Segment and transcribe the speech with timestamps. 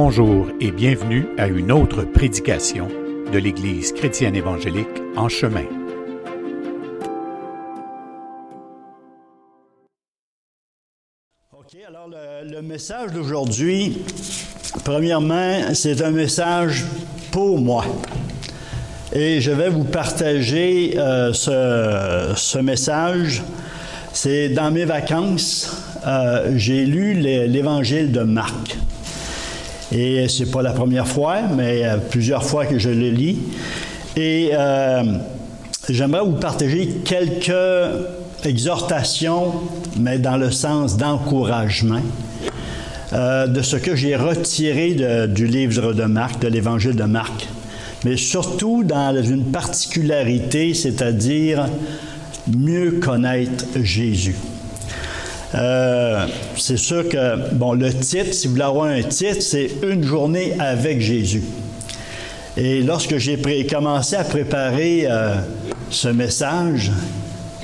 [0.00, 2.86] Bonjour et bienvenue à une autre prédication
[3.32, 4.86] de l'Église chrétienne évangélique
[5.16, 5.64] en chemin.
[11.52, 12.08] OK, alors
[12.44, 14.04] le, message d'aujourd'hui,
[14.84, 16.84] premièrement, c'est un message
[17.32, 17.84] pour moi.
[19.12, 23.42] Et je vais vous partager euh, ce, message.
[24.12, 25.76] C'est dans mes vacances,
[26.06, 28.78] euh, j'ai lu l'é- l'évangile de Marc.
[29.90, 33.38] Et c'est pas la première fois, mais euh, plusieurs fois que je le lis.
[34.16, 35.02] Et euh,
[35.88, 37.52] j'aimerais vous partager quelques
[38.44, 39.52] exhortations,
[39.98, 42.02] mais dans le sens d'encouragement,
[43.14, 44.94] euh, de ce que j'ai retiré
[45.28, 47.48] du livre de Marc, de l'évangile de Marc.
[48.04, 51.66] Mais surtout dans une particularité, c'est-à-dire
[52.46, 54.36] mieux connaître Jésus.
[55.54, 56.26] Euh,
[56.56, 60.52] c'est sûr que, bon, le titre, si vous voulez avoir un titre, c'est Une journée
[60.58, 61.42] avec Jésus.
[62.56, 65.36] Et lorsque j'ai commencé à préparer euh,
[65.90, 66.90] ce message,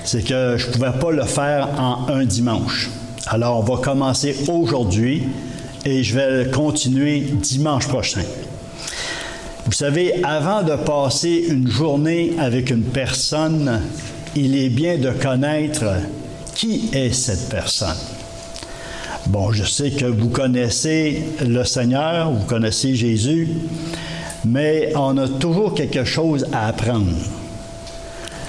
[0.04, 2.90] c'est que je ne pouvais pas le faire en un dimanche.
[3.26, 5.24] Alors, on va commencer aujourd'hui
[5.84, 8.22] et je vais continuer dimanche prochain.
[9.66, 13.80] Vous savez, avant de passer une journée avec une personne,
[14.36, 15.84] il est bien de connaître
[16.54, 17.96] qui est cette personne?
[19.26, 23.48] Bon, je sais que vous connaissez le Seigneur, vous connaissez Jésus,
[24.44, 27.12] mais on a toujours quelque chose à apprendre.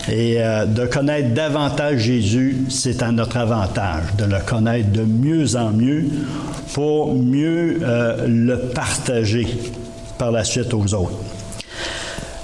[0.07, 5.55] Et euh, de connaître davantage Jésus, c'est à notre avantage, de le connaître de mieux
[5.55, 6.05] en mieux
[6.73, 9.47] pour mieux euh, le partager
[10.17, 11.17] par la suite aux autres.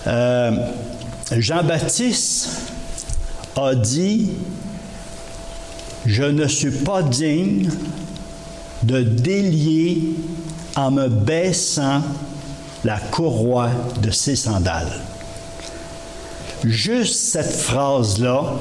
[0.08, 0.52] Euh,
[1.38, 2.50] Jean-Baptiste
[3.56, 4.32] a dit,
[6.06, 7.70] je ne suis pas digne
[8.84, 10.02] de délier
[10.76, 12.02] en me baissant
[12.84, 13.70] la courroie
[14.02, 14.92] de ses sandales.
[16.64, 18.56] Juste cette phrase-là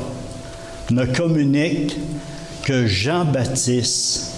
[0.90, 1.96] me communique
[2.64, 4.32] que Jean-Baptiste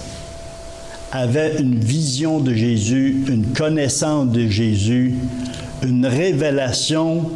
[1.11, 5.15] avait une vision de Jésus, une connaissance de Jésus,
[5.83, 7.31] une révélation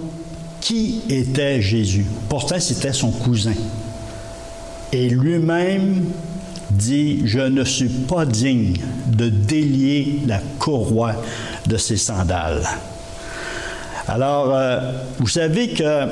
[0.60, 2.06] qui était Jésus.
[2.28, 3.54] Pourtant, c'était son cousin.
[4.92, 6.04] Et lui-même
[6.70, 8.74] dit, je ne suis pas digne
[9.08, 11.14] de délier la courroie
[11.66, 12.66] de ses sandales.
[14.08, 14.78] Alors, euh,
[15.18, 16.06] vous savez que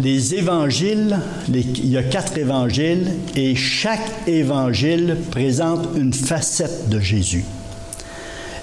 [0.00, 1.16] les évangiles,
[1.48, 7.44] les- il y a quatre évangiles et chaque évangile présente une facette de Jésus.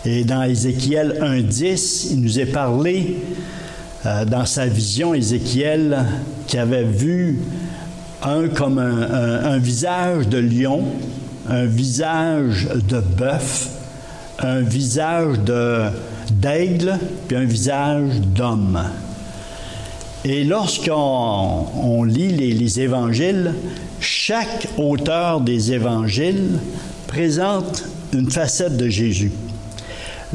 [0.03, 3.17] Et dans Ézéchiel 1.10, il nous est parlé
[4.05, 6.05] euh, dans sa vision, Ézéchiel,
[6.47, 7.39] qui avait vu
[8.23, 10.83] un comme un, visage de lion,
[11.49, 13.69] un visage de bœuf,
[14.39, 15.37] un visage
[16.31, 16.97] d'aigle,
[17.27, 18.79] puis un visage d'homme.
[20.23, 23.53] Et lorsqu'on on lit les évangiles,
[23.99, 26.59] chaque auteur des évangiles
[27.07, 29.31] présente une facette de Jésus.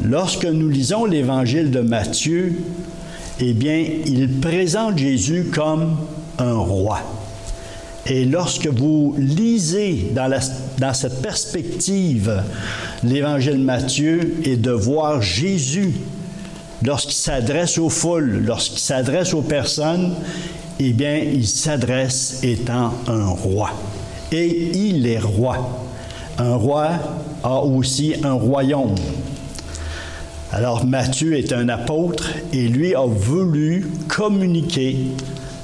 [0.03, 2.63] Lorsque nous lisons l'évangile de Matthieu,
[3.39, 5.97] eh bien, il présente Jésus comme
[6.39, 6.99] un roi.
[8.09, 12.41] Et lorsque vous lisez dans, cette perspective
[13.03, 15.93] l'évangile Matthieu et de voir Jésus
[16.83, 20.13] lorsqu'il s'adresse aux foules, lorsqu'il s'adresse aux personnes,
[20.79, 23.71] eh bien, il s'adresse étant un roi.
[24.31, 25.85] Et il est roi.
[26.37, 26.91] Un roi
[27.43, 28.95] a aussi un royaume.
[30.53, 34.97] Alors Matthieu est un apôtre et lui a voulu communiquer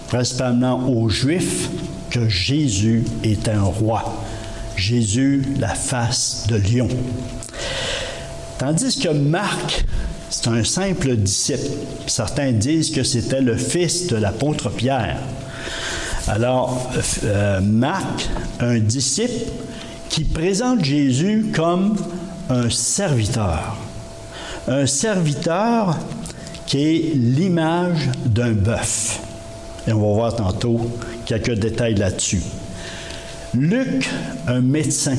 [0.07, 1.69] principalement aux Juifs
[2.09, 4.03] que Jésus est un roi.
[4.75, 6.89] Jésus, la face de lion.
[8.59, 9.85] Tandis que Marc,
[10.29, 11.77] c'est un simple disciple.
[12.05, 15.17] Certains disent que c'était le fils de l'apôtre Pierre.
[16.27, 16.91] Alors,
[17.23, 18.29] euh, Marc,
[18.59, 19.51] un disciple
[20.09, 21.95] qui présente Jésus comme
[22.49, 23.77] un serviteur.
[24.67, 25.97] Un serviteur
[26.65, 29.19] qui est l'image d'un bœuf.
[29.87, 30.79] Et on va voir tantôt
[31.25, 32.41] quelques détails là-dessus.
[33.53, 34.09] Luc,
[34.47, 35.17] un médecin.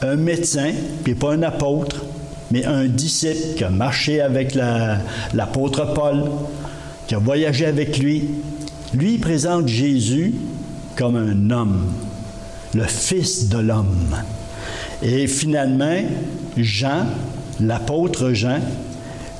[0.00, 0.72] Un médecin,
[1.04, 1.96] puis pas un apôtre,
[2.50, 4.98] mais un disciple qui a marché avec la-
[5.34, 6.24] l'apôtre Paul,
[7.06, 8.30] qui a voyagé avec lui.
[8.94, 10.34] Lui présente Jésus
[10.96, 11.92] comme un homme,
[12.74, 14.16] le Fils de l'homme.
[15.02, 16.00] Et finalement,
[16.56, 17.06] Jean,
[17.60, 18.60] l'apôtre Jean,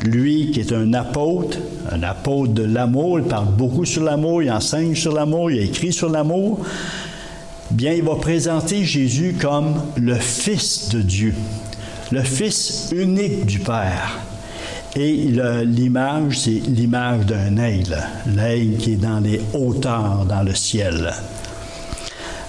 [0.05, 1.59] lui qui est un apôtre,
[1.91, 5.93] un apôtre de l'amour, il parle beaucoup sur l'amour, il enseigne sur l'amour, il écrit
[5.93, 6.61] sur l'amour,
[7.71, 11.35] bien il va présenter Jésus comme le Fils de Dieu.
[12.11, 14.19] le Fils unique du Père.
[14.97, 15.31] Et
[15.65, 17.99] l'image, c'est l'image d'un aigle,
[18.35, 21.13] l'aigle qui est dans les hauteurs, dans le ciel.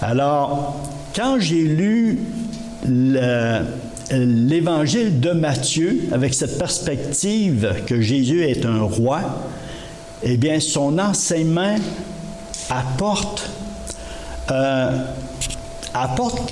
[0.02, 0.82] Alors,
[1.16, 2.20] quand j'ai lu
[4.12, 9.22] l'évangile de Matthieu avec cette perspective que Jésus est un roi,
[10.24, 11.76] eh bien, son enseignement
[12.70, 13.50] apporte,
[14.52, 14.98] euh,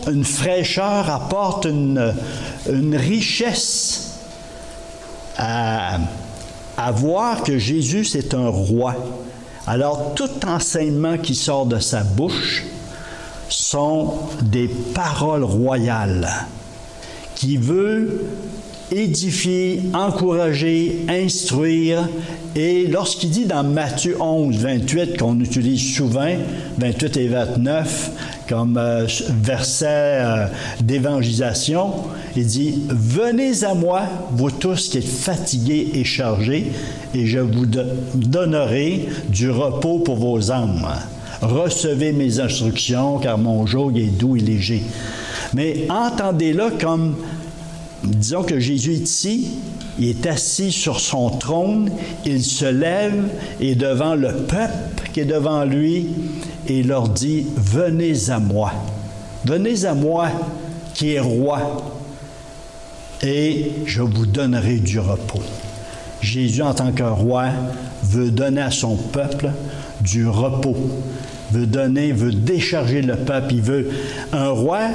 [0.08, 2.14] une fraîcheur, apporte une,
[2.96, 4.20] richesse
[5.38, 6.00] à,
[6.78, 8.96] à voir que Jésus, c'est un roi.
[9.66, 12.66] Alors, tout enseignement qui sort de sa bouche
[13.50, 16.48] sont des paroles royales
[17.38, 18.26] qui veut
[18.92, 22.10] édifier, encourager, instruire.
[22.56, 26.36] Et lorsqu'il dit dans Matthieu 11, 28, qu'on utilise souvent,
[26.80, 28.12] 28 et 29,
[28.50, 30.48] comme euh, verset euh,
[30.82, 31.92] d'évangélisation,
[32.36, 36.72] il dit, Venez à moi, vous tous qui êtes fatigués et chargés,
[37.14, 37.68] et je vous
[38.16, 40.88] donnerai du repos pour vos âmes.
[41.42, 44.84] Recevez mes instructions, car mon joug est doux et léger.
[45.54, 47.16] Mais entendez-le comme
[48.04, 49.48] Disons que Jésus est ici,
[50.00, 51.92] il est assis sur son trône,
[52.26, 53.26] il se lève
[53.60, 56.08] et devant le peuple qui est devant lui,
[56.68, 58.72] et il leur dit, venez à moi,
[59.46, 60.30] venez à moi
[60.94, 61.60] qui est roi,
[63.24, 65.42] et je vous donnerai du repos.
[66.22, 67.48] Jésus, en tant que roi,
[68.04, 69.50] veut donner à son peuple
[70.02, 70.78] du repos,
[71.52, 73.54] veut donner, veut décharger le peuple.
[73.54, 73.90] Il veut
[74.34, 74.90] un roi,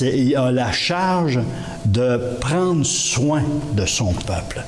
[0.00, 1.40] il a la charge
[1.84, 3.42] de prendre soin
[3.74, 4.62] de son peuple,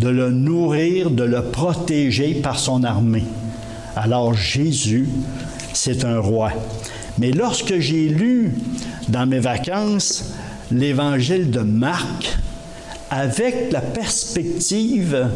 [0.00, 3.24] de le nourrir, de le protéger par son armée.
[3.96, 5.08] Alors Jésus,
[5.72, 6.52] c'est un roi.
[7.18, 8.54] Mais lorsque j'ai lu
[9.08, 10.32] dans mes vacances
[10.72, 12.38] l'évangile de Marc,
[13.10, 15.28] avec la perspective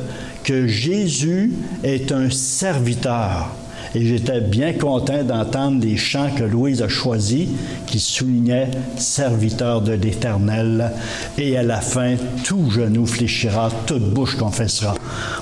[0.44, 1.52] que Jésus
[1.82, 3.50] est un serviteur,
[3.94, 7.48] et j'étais bien content d'entendre les chants que Louise a choisis
[7.86, 10.92] qui soulignaient serviteur de l'Éternel.
[11.38, 14.94] Et à la fin, tout genou fléchira, toute bouche confessera.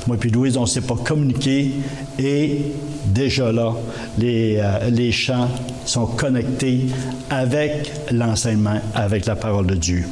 [0.06, 1.72] Moi puis Louise, on ne s'est pas communiqué
[2.18, 2.72] et
[3.06, 3.74] déjà là,
[4.18, 5.48] les, euh, les chants
[5.86, 6.86] sont connectés
[7.30, 10.06] avec l'enseignement, avec la parole de Dieu.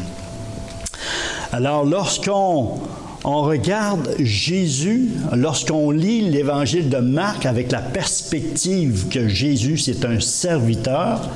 [1.53, 2.81] Alors, lorsqu'on
[3.25, 10.21] on regarde Jésus, lorsqu'on lit l'évangile de Marc avec la perspective que Jésus, c'est un
[10.21, 11.29] serviteur,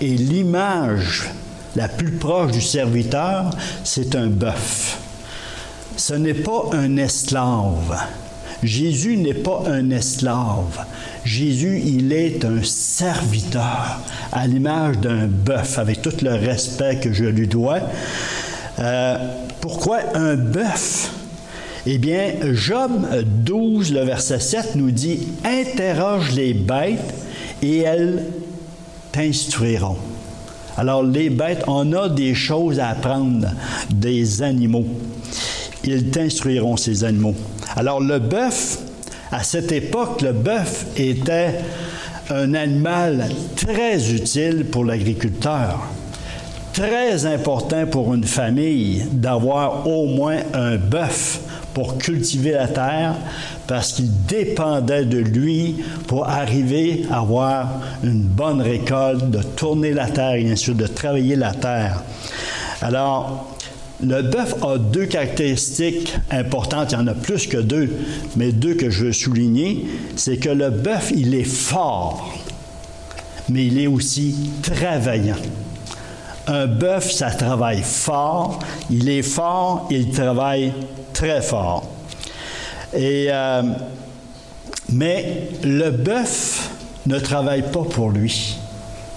[0.00, 1.30] et l'image
[1.74, 3.50] la plus proche du serviteur,
[3.84, 4.98] c'est un bœuf.
[5.96, 7.98] Ce n'est pas un esclave.
[8.62, 10.84] Jésus n'est pas un esclave.
[11.24, 14.00] Jésus, il est un serviteur,
[14.32, 17.80] à l'image d'un bœuf, avec tout le respect que je lui dois.
[18.78, 19.16] Euh,
[19.60, 21.10] pourquoi un bœuf?
[21.88, 23.06] Eh bien, Job
[23.44, 27.14] 12, le verset 7 nous dit, Interroge les bêtes
[27.62, 28.24] et elles
[29.12, 29.96] t'instruiront.
[30.76, 33.46] Alors, les bêtes, on a des choses à apprendre
[33.88, 34.84] des animaux.
[35.84, 37.36] Ils t'instruiront, ces animaux.
[37.76, 38.80] Alors, le bœuf,
[39.30, 41.60] à cette époque, le bœuf était
[42.30, 45.86] un animal très utile pour l'agriculteur.
[46.72, 51.40] Très important pour une famille d'avoir au moins un bœuf
[51.76, 53.16] pour cultiver la terre
[53.66, 60.08] parce qu'il dépendait de lui pour arriver à avoir une bonne récolte, de tourner la
[60.08, 62.02] terre bien sûr de travailler la terre.
[62.80, 63.54] Alors,
[64.02, 67.92] le bœuf a deux caractéristiques importantes, il y en a plus que deux,
[68.36, 69.84] mais deux que je veux souligner,
[70.16, 72.38] c'est que le bœuf, il est fort,
[73.50, 75.36] mais il est aussi travaillant.
[76.48, 78.60] Un bœuf, ça travaille fort,
[78.90, 80.72] il est fort, il travaille
[81.12, 81.88] très fort.
[82.94, 83.62] Et, euh,
[84.90, 86.70] mais le bœuf
[87.06, 88.56] ne travaille pas pour lui.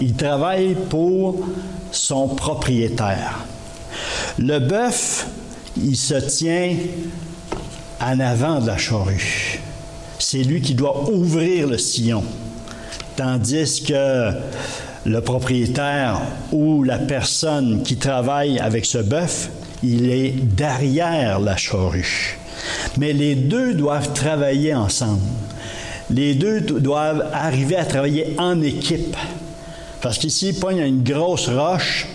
[0.02, 1.46] Il travaille pour
[1.92, 3.46] son propriétaire.
[4.38, 5.28] Le bœuf,
[5.78, 6.76] il se tient
[8.02, 9.60] en avant de la charrue.
[10.18, 12.24] C'est lui qui doit ouvrir le sillon.
[13.16, 14.32] Tandis que
[15.06, 19.50] le propriétaire ou la personne qui travaille avec ce bœuf,
[19.84, 22.38] il est derrière la charrue.
[22.98, 25.22] Mais les deux doivent travailler ensemble.
[26.10, 29.16] Les deux doivent arriver à travailler en équipe.
[30.02, 32.08] Parce qu'ici, il y a une grosse roche,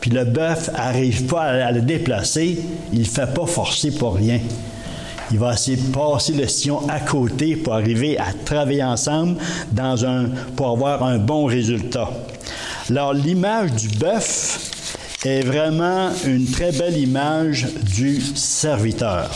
[0.00, 2.60] puis le bœuf n'arrive pas à le déplacer,
[2.92, 4.40] il ne fait pas forcer pour rien.
[5.30, 9.36] Il va essayer de passer le sillon à côté pour arriver à travailler ensemble
[9.72, 12.10] dans un, pour avoir un bon résultat.
[12.88, 14.70] Alors, l'image du bœuf
[15.24, 19.30] est vraiment une très belle image du serviteur.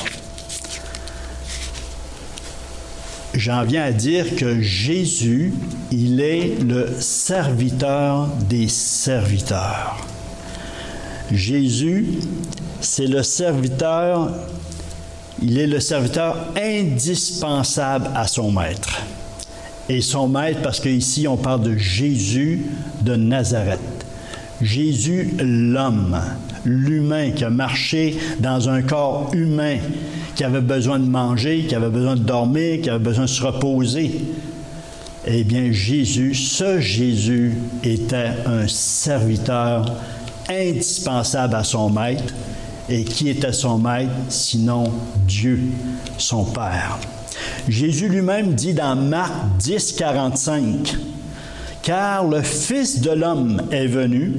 [3.35, 5.55] J'en viens à dire que Jésus,
[5.91, 10.07] il est le serviteur des serviteurs.
[11.31, 12.21] Jésus,
[12.81, 14.31] c'est le serviteur,
[15.43, 19.03] il est le serviteur indispensable à son maître.
[19.89, 22.67] Et son maître, parce qu'ici on parle de Jésus
[23.03, 23.81] de Nazareth.
[24.61, 26.21] Jésus l'homme,
[26.65, 29.79] l'humain qui a marché dans un corps humain,
[30.37, 33.43] qui avait besoin de manger, qui avait besoin de dormir, qui avait besoin de se
[33.43, 34.21] reposer.
[35.27, 39.85] Eh bien, Jésus, ce Jésus était un serviteur
[40.49, 42.35] indispensable à son maître.
[42.93, 44.85] Et qui était son maître sinon
[45.27, 45.59] Dieu,
[46.19, 46.99] son Père?
[47.67, 50.95] Jésus lui-même dit dans Marc 10, 45,
[51.81, 54.35] Car le Fils de l'homme est venu,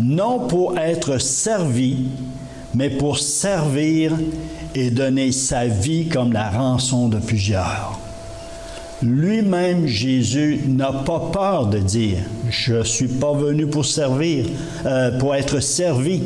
[0.00, 2.08] non pour être servi,
[2.74, 4.14] mais pour servir
[4.74, 8.00] et donner sa vie comme la rançon de plusieurs.
[9.00, 12.18] Lui-même, Jésus, n'a pas peur de dire,
[12.50, 14.46] je ne suis pas venu pour servir,
[14.86, 16.22] euh, pour être servi,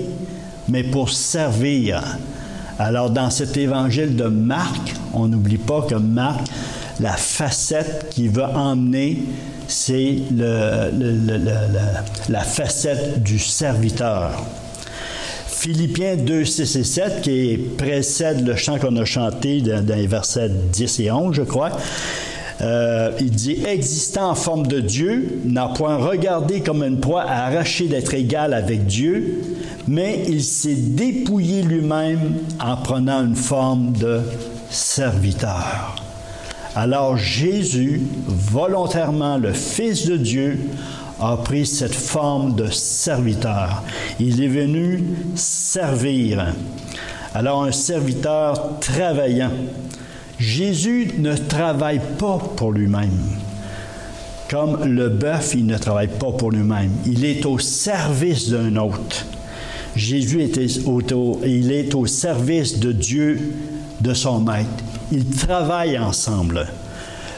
[0.70, 2.02] mais pour servir.
[2.78, 6.40] Alors, dans cet évangile de Marc, on n'oublie pas que Marc,
[7.00, 9.22] la facette qu'il veut emmener,
[9.68, 10.18] c'est
[12.28, 14.32] la facette du serviteur.
[15.46, 20.48] Philippiens 2, 6 et 7, qui précède le chant qu'on a chanté dans les versets
[20.48, 21.72] 10 et 11, je crois.
[22.60, 27.46] Euh, il dit Existant en forme de Dieu, n'a point regardé comme une proie à
[27.46, 29.42] arracher d'être égal avec Dieu,
[29.88, 34.20] mais il s'est dépouillé lui-même en prenant une forme de
[34.68, 35.96] serviteur.
[36.76, 40.58] Alors Jésus, volontairement le Fils de Dieu,
[41.20, 43.82] a pris cette forme de serviteur.
[44.18, 46.54] Il est venu servir.
[47.34, 49.50] Alors un serviteur travaillant.
[50.40, 53.10] Jésus ne travaille pas pour lui-même.
[54.48, 56.90] Comme le bœuf, il ne travaille pas pour lui-même.
[57.06, 59.26] Il est au service d'un autre.
[59.94, 63.52] Jésus est au, il est au service de Dieu,
[64.00, 64.68] de son maître.
[65.12, 66.66] Ils travaillent ensemble.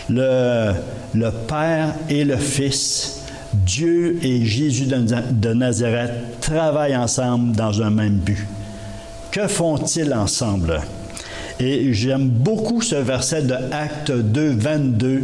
[0.09, 0.73] Le,
[1.13, 8.19] le Père et le Fils, Dieu et Jésus de Nazareth travaillent ensemble dans un même
[8.19, 8.47] but.
[9.33, 10.81] Que font-ils ensemble?
[11.61, 15.23] Et j'aime beaucoup ce verset de Acte 2, 22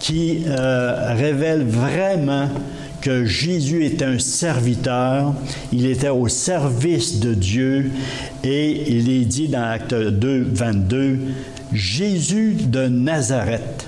[0.00, 2.48] qui euh, révèle vraiment
[3.00, 5.34] que Jésus était un serviteur,
[5.72, 7.90] il était au service de Dieu
[8.44, 11.18] et il est dit dans Acte 2, 22,
[11.72, 13.86] Jésus de Nazareth.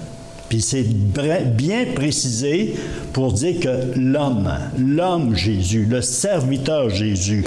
[0.49, 2.75] Puis c'est bien précisé
[3.13, 7.45] pour dire que l'homme, l'homme Jésus, le serviteur Jésus,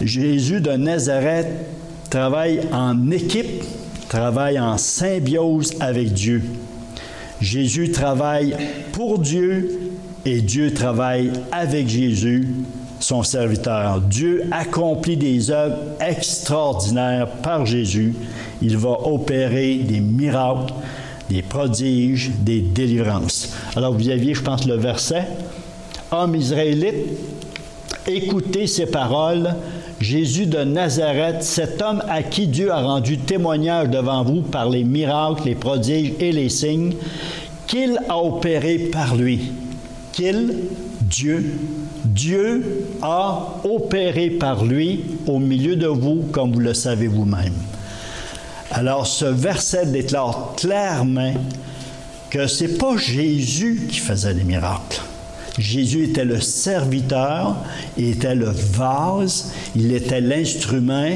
[0.00, 1.48] Jésus de Nazareth
[2.12, 3.64] travaille en équipe,
[4.10, 6.42] travaille en symbiose avec Dieu.
[7.40, 8.54] Jésus travaille
[8.92, 9.80] pour Dieu
[10.26, 12.50] et Dieu travaille avec Jésus,
[13.00, 14.02] son serviteur.
[14.02, 18.14] Dieu accomplit des œuvres extraordinaires par Jésus.
[18.60, 20.74] Il va opérer des miracles,
[21.30, 23.54] des prodiges, des délivrances.
[23.74, 25.28] Alors vous aviez, je pense, le verset.
[26.10, 27.06] Homme israélite,
[28.06, 29.54] écoutez ces paroles
[30.02, 34.82] Jésus de Nazareth, cet homme à qui Dieu a rendu témoignage devant vous par les
[34.82, 36.94] miracles, les prodiges et les signes,
[37.68, 39.52] qu'il a opéré par lui.
[40.12, 40.56] Qu'il,
[41.02, 41.54] Dieu,
[42.04, 47.54] Dieu a opéré par lui au milieu de vous, comme vous le savez vous-même.
[48.72, 51.34] Alors ce verset déclare clairement
[52.28, 55.00] que ce n'est pas Jésus qui faisait des miracles.
[55.58, 57.56] Jésus était le serviteur,
[57.98, 61.10] il était le vase, il était l'instrument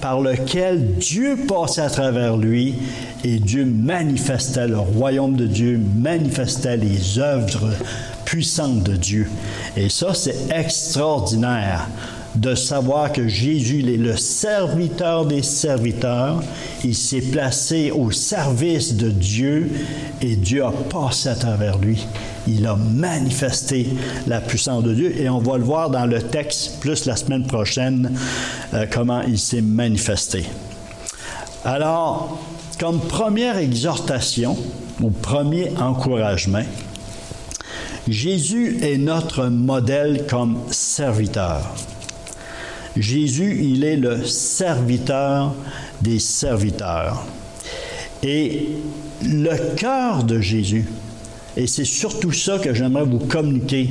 [0.00, 2.74] par lequel Dieu passait à travers lui
[3.24, 7.70] et Dieu manifestait le royaume de Dieu, manifestait les œuvres
[8.24, 9.30] puissantes de Dieu.
[9.76, 11.88] Et ça, c'est extraordinaire
[12.36, 16.42] de savoir que Jésus est le serviteur des serviteurs.
[16.84, 19.70] Il s'est placé au service de Dieu
[20.20, 22.06] et Dieu a passé à travers lui.
[22.46, 23.88] Il a manifesté
[24.26, 27.46] la puissance de Dieu et on va le voir dans le texte plus la semaine
[27.46, 28.12] prochaine
[28.74, 30.44] euh, comment il s'est manifesté.
[31.64, 32.38] Alors,
[32.78, 34.56] comme première exhortation
[35.00, 36.62] ou premier encouragement,
[38.06, 41.74] Jésus est notre modèle comme serviteur.
[42.96, 45.54] Jésus, il est le serviteur
[46.00, 47.24] des serviteurs.
[48.22, 48.68] Et
[49.22, 50.86] le cœur de Jésus,
[51.58, 53.88] Et c'est surtout ça que j'aimerais vous communiquer.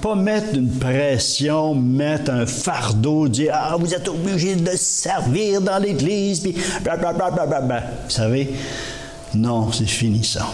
[0.00, 5.78] Pas mettre une pression, mettre un fardeau, dire Ah, vous êtes obligé de servir dans
[5.78, 7.90] l'Église, puis blablabla.
[8.04, 8.54] Vous savez,
[9.34, 10.46] non, c'est fini ça.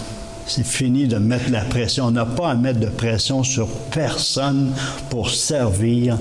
[0.46, 2.06] C'est fini de mettre la pression.
[2.06, 4.72] On n'a pas à mettre de pression sur personne
[5.10, 6.18] pour servir,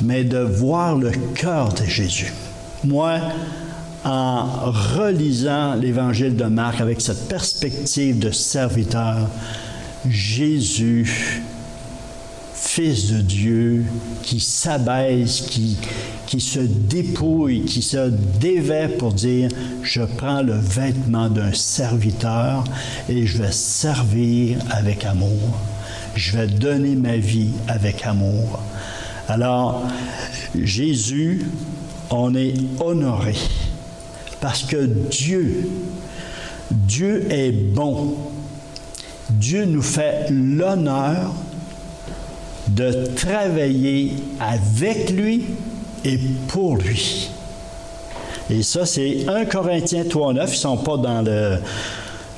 [0.00, 2.32] mais de voir le cœur de Jésus.
[2.84, 3.20] Moi,
[4.04, 9.28] en relisant l'évangile de Marc avec cette perspective de serviteur,
[10.08, 11.42] Jésus,
[12.52, 13.84] Fils de Dieu,
[14.22, 15.76] qui s'abaisse, qui,
[16.26, 18.10] qui se dépouille, qui se
[18.40, 19.48] dévait pour dire,
[19.82, 22.64] je prends le vêtement d'un serviteur
[23.08, 25.58] et je vais servir avec amour.
[26.14, 28.60] Je vais donner ma vie avec amour.
[29.28, 29.82] Alors,
[30.54, 31.46] Jésus,
[32.10, 33.34] on est honoré
[34.40, 35.70] parce que Dieu,
[36.70, 38.16] Dieu est bon.
[39.30, 41.32] Dieu nous fait l'honneur
[42.68, 45.46] de travailler avec lui
[46.04, 47.30] et pour lui.
[48.50, 50.34] Et ça, c'est 1 Corinthiens 3.9.
[50.34, 51.58] Ils ne sont pas dans, le,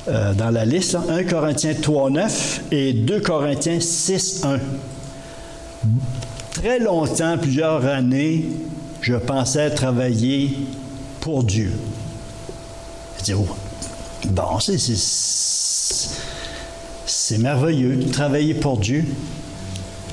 [0.09, 0.97] euh, dans la liste.
[1.09, 4.61] 1 Corinthiens 3.9 et 2 Corinthiens 6.1.
[6.57, 8.47] Très longtemps, plusieurs années,
[9.03, 10.57] je pensais travailler
[11.21, 11.71] pour Dieu.
[13.19, 13.47] Je dis, oh,
[14.29, 14.59] bon,
[17.05, 19.05] c'est merveilleux de travailler pour Dieu.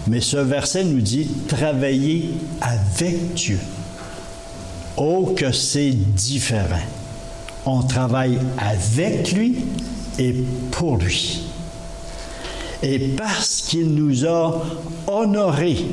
[0.07, 3.59] Mais ce verset nous dit travailler avec Dieu.
[4.97, 6.83] Oh, que c'est différent.
[7.65, 9.63] On travaille avec lui
[10.19, 10.35] et
[10.71, 11.52] pour lui.
[12.83, 14.61] Et parce qu'il nous a
[15.07, 15.85] honorés,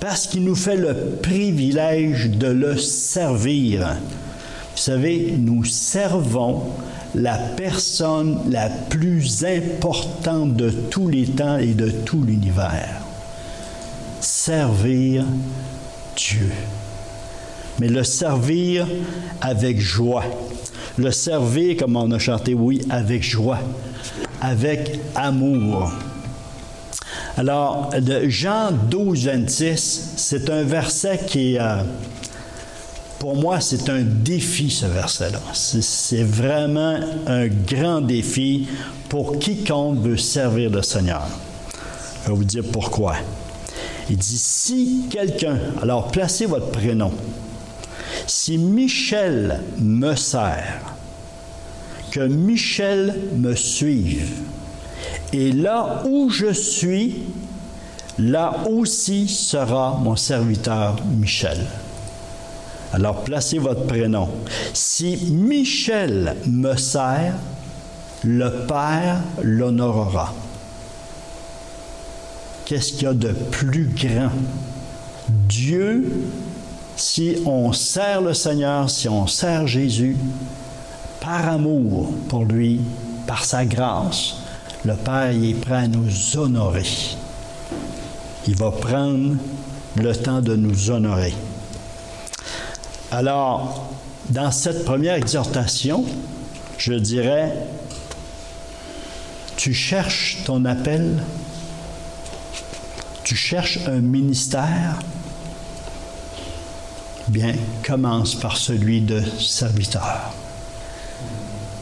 [0.00, 3.96] parce qu'il nous fait le privilège de le servir,
[4.76, 6.64] vous savez, nous servons
[7.14, 13.00] la personne la plus importante de tous les temps et de tout l'univers.
[14.20, 15.24] Servir
[16.14, 16.50] Dieu.
[17.78, 18.86] Mais le servir
[19.40, 20.24] avec joie.
[20.98, 23.60] Le servir, comme on a chanté, oui, avec joie,
[24.42, 25.90] avec amour.
[27.38, 31.58] Alors, de Jean 12, 26, c'est un verset qui.
[31.58, 31.82] Euh,
[33.18, 35.40] pour moi, c'est un défi, ce verset-là.
[35.52, 38.68] C'est vraiment un grand défi
[39.08, 41.26] pour quiconque veut servir le Seigneur.
[42.24, 43.16] Je vais vous dire pourquoi.
[44.08, 47.12] Il dit, si quelqu'un, alors placez votre prénom,
[48.26, 50.80] si Michel me sert,
[52.12, 54.30] que Michel me suive,
[55.32, 57.22] et là où je suis,
[58.18, 61.58] là aussi sera mon serviteur Michel.
[62.92, 64.28] Alors placez votre prénom.
[64.72, 67.34] Si Michel me sert,
[68.24, 70.32] le Père l'honorera.
[72.64, 74.30] Qu'est-ce qu'il y a de plus grand?
[75.28, 76.10] Dieu,
[76.96, 80.16] si on sert le Seigneur, si on sert Jésus,
[81.20, 82.80] par amour pour lui,
[83.26, 84.36] par sa grâce,
[84.86, 86.86] le Père est prêt à nous honorer.
[88.46, 89.34] Il va prendre
[89.96, 91.34] le temps de nous honorer.
[93.10, 93.92] Alors,
[94.28, 96.04] dans cette première exhortation,
[96.78, 97.52] je dirais,
[99.56, 101.20] tu cherches ton appel,
[103.24, 105.00] tu cherches un ministère,
[107.26, 110.32] bien, commence par celui de serviteur.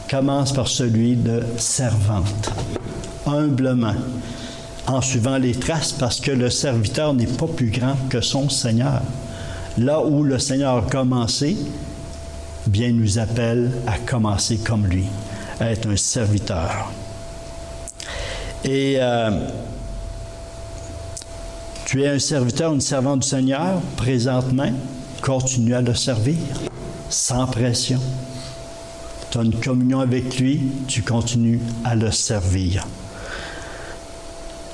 [0.09, 2.51] Commence par celui de servante,
[3.25, 3.95] humblement,
[4.87, 9.01] en suivant les traces, parce que le serviteur n'est pas plus grand que son Seigneur
[9.77, 11.57] là où le Seigneur a commencé,
[12.67, 15.05] bien nous appelle à commencer comme lui,
[15.59, 16.91] à être un serviteur.
[18.63, 19.47] Et euh,
[21.85, 24.71] tu es un serviteur, une servante du Seigneur présentement,
[25.21, 26.37] continue à le servir
[27.09, 27.99] sans pression.
[29.29, 32.85] Tu as une communion avec lui, tu continues à le servir.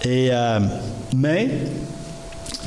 [0.04, 0.60] Et, euh,
[1.16, 1.50] mais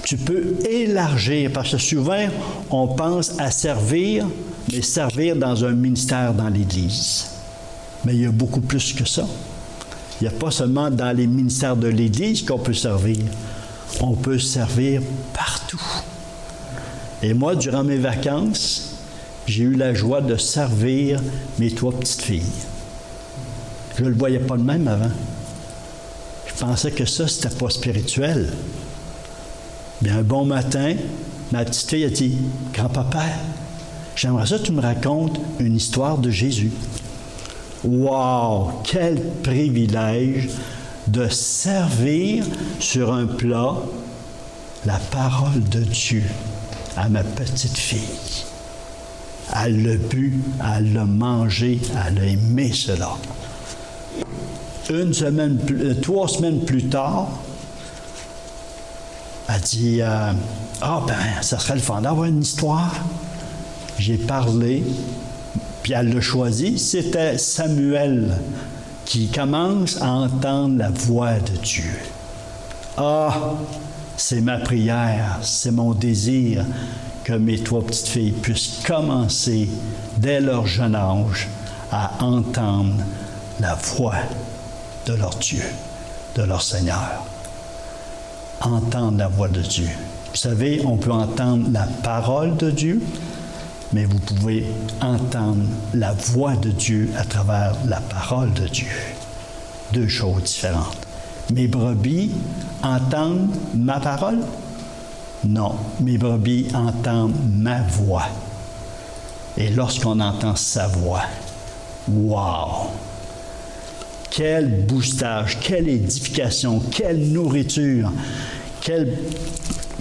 [0.04, 2.26] tu peux élargir, parce que souvent,
[2.70, 4.26] on pense à servir,
[4.72, 7.26] mais servir dans un ministère dans l'Église.
[8.04, 9.26] Mais il y a beaucoup plus que ça.
[10.20, 13.18] Il n'y a pas seulement dans les ministères de l'Église qu'on peut servir.
[14.00, 15.00] On peut servir
[15.32, 15.82] partout.
[17.22, 18.96] Et moi, durant mes vacances,
[19.46, 21.20] j'ai eu la joie de servir
[21.58, 22.42] mes trois petites filles.
[23.96, 25.10] Je ne le voyais pas de même avant.
[26.58, 28.52] Pensais que ça, c'était pas spirituel.
[30.00, 30.94] Bien, un bon matin,
[31.52, 32.36] ma petite fille a dit
[32.72, 33.24] Grand-papa,
[34.16, 36.72] j'aimerais ça que tu me racontes une histoire de Jésus.
[37.82, 40.48] Wow, quel privilège
[41.06, 42.44] de servir
[42.80, 43.76] sur un plat
[44.86, 46.24] la parole de Dieu
[46.96, 48.44] à ma petite fille.
[49.54, 50.40] Elle l'a bu,
[50.76, 53.16] elle l'a mangé, elle a aimé cela.
[54.90, 57.28] Une semaine, euh, trois semaines plus tard,
[59.48, 60.32] elle dit euh,
[60.82, 62.92] Ah, ben, ça serait le fun d'avoir une histoire.
[63.98, 64.84] J'ai parlé,
[65.82, 66.78] puis elle l'a choisi.
[66.78, 68.36] C'était Samuel
[69.06, 71.98] qui commence à entendre la voix de Dieu.
[72.98, 73.54] Ah,
[74.18, 76.64] c'est ma prière, c'est mon désir
[77.24, 79.68] que mes trois petites filles puissent commencer
[80.18, 81.48] dès leur jeune âge
[81.90, 83.02] à entendre
[83.60, 84.16] la voix
[85.06, 85.62] de leur Dieu,
[86.36, 87.24] de leur Seigneur.
[88.60, 89.88] Entendre la voix de Dieu.
[90.30, 93.02] Vous savez, on peut entendre la parole de Dieu,
[93.92, 94.66] mais vous pouvez
[95.00, 95.62] entendre
[95.92, 98.88] la voix de Dieu à travers la parole de Dieu.
[99.92, 100.96] Deux choses différentes.
[101.52, 102.30] Mes brebis
[102.82, 104.40] entendent ma parole?
[105.44, 108.24] Non, mes brebis entendent ma voix.
[109.56, 111.22] Et lorsqu'on entend sa voix,
[112.08, 112.90] wow!
[114.36, 118.10] Quel boostage, quelle édification, quelle nourriture,
[118.80, 119.16] quel...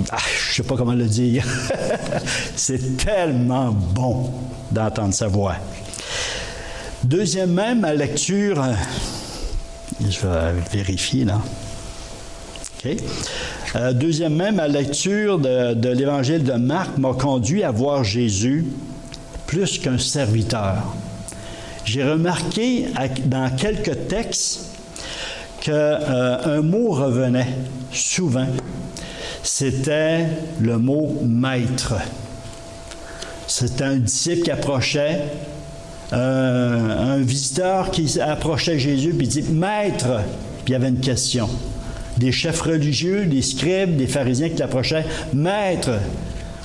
[0.10, 1.46] Ah, je ne sais pas comment le dire.
[2.56, 4.32] C'est tellement bon
[4.72, 5.56] d'entendre sa voix.
[7.04, 8.63] Deuxièmement, ma lecture,
[10.02, 11.39] je vais vérifier là.
[13.76, 18.65] Euh, deuxièmement, ma lecture de l'évangile de Marc m'a conduit à voir Jésus
[19.46, 20.96] plus qu'un serviteur.
[21.86, 22.88] J'ai remarqué
[23.26, 24.69] dans quelques textes
[25.62, 27.48] qu'un euh, mot revenait
[27.91, 28.48] souvent.
[29.43, 30.28] C'était
[30.62, 31.96] le mot maître.
[33.48, 35.22] C'était un disciple qui approchait,
[36.13, 40.22] euh, un visiteur qui approchait Jésus, puis dit Maître,
[40.63, 41.50] puis il y avait une question
[42.17, 45.91] des chefs religieux, des scribes, des pharisiens qui l'approchaient, Maître,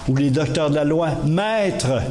[0.07, 2.03] ou les docteurs de la loi, Maître,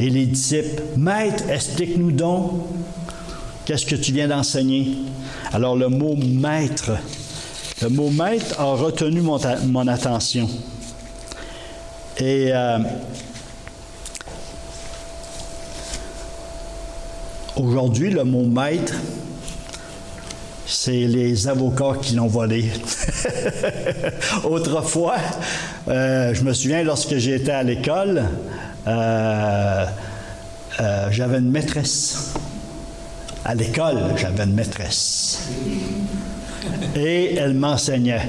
[0.00, 2.52] et les disciples, Maître, explique-nous donc,
[3.66, 4.96] qu'est-ce que tu viens d'enseigner?
[5.52, 6.92] Alors le mot Maître,
[7.82, 10.48] le mot Maître a retenu mon, attention.
[12.16, 12.78] Et euh,
[17.56, 18.94] aujourd'hui, le mot Maître,
[20.66, 22.70] c'est les avocats qui l'ont volé.
[24.44, 25.16] Autrefois,
[25.88, 28.24] euh, je me souviens lorsque j'étais à l'école,
[28.86, 29.86] euh,
[30.80, 32.34] euh, j'avais une maîtresse.
[33.44, 35.48] À l'école, j'avais une maîtresse.
[36.94, 38.28] Et elle m'enseignait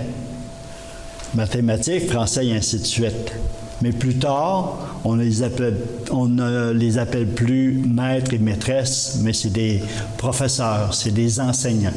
[1.33, 3.33] mathématiques, français et ainsi de suite.
[3.81, 5.77] Mais plus tard, on, les appelle,
[6.11, 9.81] on ne les appelle plus maîtres et maîtresses, mais c'est des
[10.17, 11.93] professeurs, c'est des enseignants.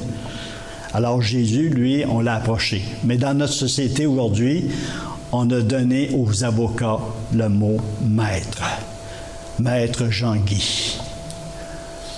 [0.94, 2.82] Alors Jésus, lui, on l'a approché.
[3.04, 4.70] Mais dans notre société aujourd'hui,
[5.32, 7.00] on a donné aux avocats
[7.32, 8.62] le mot maître.
[9.58, 10.98] Maître Jean-Guy.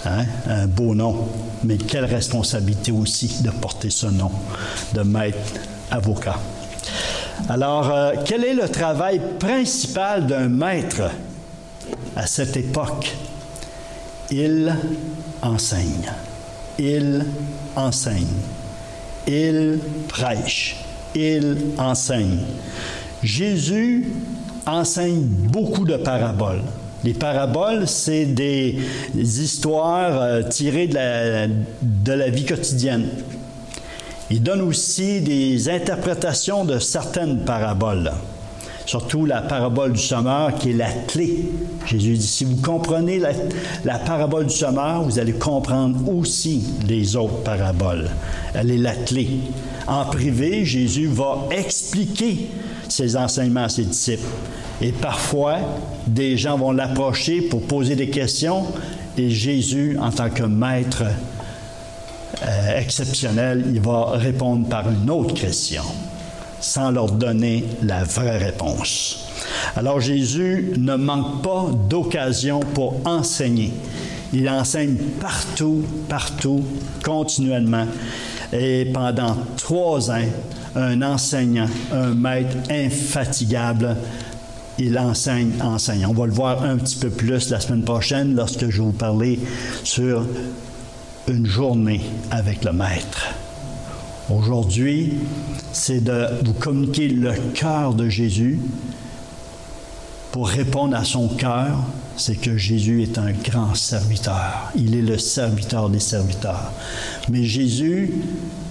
[0.05, 0.25] Hein?
[0.49, 1.29] Un beau nom,
[1.64, 4.31] mais quelle responsabilité aussi de porter ce nom
[4.95, 5.38] de maître
[5.90, 6.38] avocat.
[7.49, 11.11] Alors, euh, quel est le travail principal d'un maître
[12.14, 13.14] à cette époque?
[14.31, 14.75] Il
[15.42, 16.12] enseigne.
[16.79, 17.27] Il
[17.77, 18.27] enseigne.
[19.27, 20.77] Il prêche.
[21.14, 22.40] Il enseigne.
[23.23, 24.12] Jésus
[24.66, 26.62] enseigne beaucoup de paraboles.
[27.05, 28.79] Les paraboles, c'est des,
[29.14, 33.09] histoires euh, tirées de la, de la vie quotidienne.
[34.29, 38.11] Il donne aussi des interprétations de certaines paraboles,
[38.85, 41.48] surtout la parabole du sommeur qui est la clé.
[41.87, 43.20] Jésus dit, si vous comprenez
[43.85, 48.11] la, parabole du sommeur, vous allez comprendre aussi les autres paraboles.
[48.52, 49.29] Elle est la clé.
[49.87, 52.48] En privé, Jésus va expliquer
[52.88, 54.27] ses enseignements à ses disciples.
[54.81, 55.59] Et parfois,
[56.07, 58.66] des gens vont l'approcher pour poser des questions
[59.18, 61.05] et Jésus, en tant que maître,
[62.42, 65.83] euh, exceptionnel, il va répondre par une autre question,
[66.61, 69.27] sans leur donner la vraie réponse.
[69.75, 73.72] Alors Jésus ne manque pas d'occasion pour enseigner.
[74.35, 76.62] Il enseigne partout, partout,
[77.03, 77.87] continuellement.
[78.53, 80.25] Et pendant trois ans,
[80.75, 83.97] un enseignant, un maître infatigable,
[84.79, 86.07] il enseigne, enseigne.
[86.07, 88.93] On va le voir un petit peu plus la semaine prochaine lorsque je vais vous
[88.93, 89.41] parler
[89.85, 90.27] sur
[91.29, 93.35] une journée avec le Maître.
[94.29, 95.15] Aujourd'hui,
[95.73, 98.59] c'est de vous communiquer le cœur de Jésus.
[100.37, 101.79] Pour répondre à son cœur,
[102.18, 104.70] c'est que Jésus est un grand serviteur.
[104.77, 106.72] Il est le serviteur des serviteurs.
[107.31, 108.12] Mais Jésus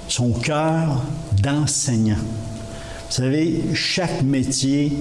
[0.08, 1.02] son cœur
[1.42, 2.20] d'enseignant.
[2.20, 4.94] Vous savez, chaque métier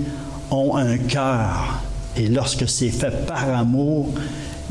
[0.51, 1.83] a un cœur.
[2.17, 4.09] Et lorsque c'est fait par amour,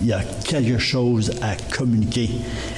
[0.01, 2.31] il y a quelque chose à communiquer.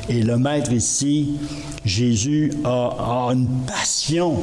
[0.09, 1.37] Et le maître ici,
[1.85, 4.35] Jésus, a, une passion.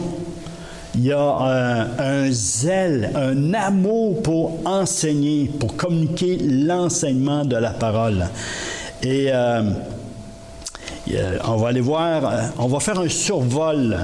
[0.94, 8.26] Il y a un, zèle, un amour pour enseigner, pour communiquer l'enseignement de la parole.
[9.02, 9.62] Et euh,
[11.44, 13.96] on va aller voir, euh, on va faire un survol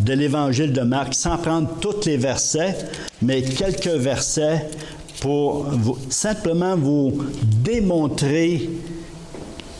[0.00, 2.76] de l'évangile de Marc sans prendre tous les versets,
[3.22, 4.68] mais quelques versets
[5.20, 5.66] pour
[6.10, 8.68] simplement vous démontrer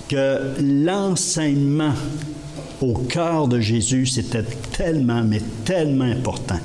[0.08, 1.92] que l'enseignement
[2.80, 6.60] au cœur de Jésus, c'était tellement, mais tellement important.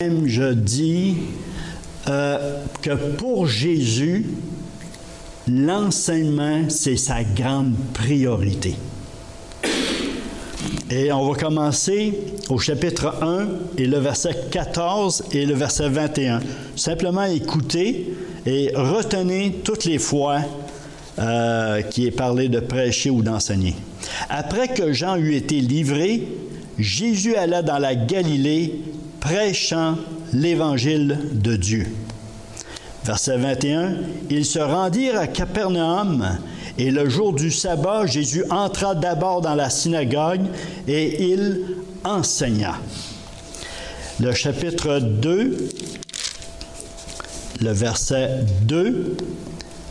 [0.00, 1.16] Même je dis
[2.08, 4.26] euh, que pour Jésus,
[5.48, 8.76] l'enseignement, c'est sa grande priorité.
[10.90, 12.16] Et on va commencer
[12.48, 16.40] au chapitre 1 et le verset 14 et le verset 21.
[16.76, 20.42] Simplement écoutez et retenez toutes les fois
[21.18, 23.74] euh, qui est parlé de prêcher ou d'enseigner.
[24.28, 26.28] Après que Jean eut été livré,
[26.78, 28.80] Jésus alla dans la Galilée
[29.20, 29.96] prêchant
[30.32, 31.86] l'évangile de Dieu.
[33.04, 33.94] Verset 21,
[34.30, 36.38] Ils se rendirent à Capernaum
[36.78, 40.42] et le jour du sabbat, Jésus entra d'abord dans la synagogue
[40.86, 41.62] et il
[42.04, 42.74] enseigna.
[44.20, 45.68] Le chapitre 2,
[47.62, 49.16] le verset 2,